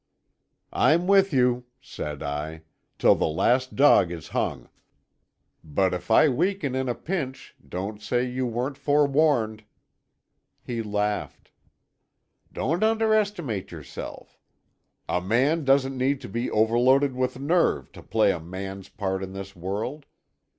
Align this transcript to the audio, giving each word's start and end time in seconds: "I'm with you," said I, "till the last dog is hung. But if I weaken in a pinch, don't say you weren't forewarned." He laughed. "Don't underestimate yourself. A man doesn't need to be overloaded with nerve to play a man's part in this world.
"I'm 0.73 1.05
with 1.05 1.31
you," 1.31 1.65
said 1.79 2.23
I, 2.23 2.63
"till 2.97 3.13
the 3.13 3.27
last 3.27 3.75
dog 3.75 4.11
is 4.11 4.29
hung. 4.29 4.67
But 5.63 5.93
if 5.93 6.09
I 6.09 6.27
weaken 6.27 6.73
in 6.73 6.89
a 6.89 6.95
pinch, 6.95 7.53
don't 7.69 8.01
say 8.01 8.25
you 8.27 8.47
weren't 8.47 8.79
forewarned." 8.79 9.63
He 10.63 10.81
laughed. 10.81 11.51
"Don't 12.51 12.81
underestimate 12.81 13.69
yourself. 13.71 14.39
A 15.07 15.21
man 15.21 15.63
doesn't 15.65 15.95
need 15.95 16.19
to 16.21 16.27
be 16.29 16.49
overloaded 16.49 17.13
with 17.13 17.39
nerve 17.39 17.91
to 17.91 18.01
play 18.01 18.31
a 18.31 18.39
man's 18.39 18.89
part 18.89 19.21
in 19.21 19.33
this 19.33 19.55
world. 19.55 20.07